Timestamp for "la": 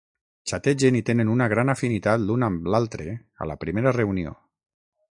3.53-3.61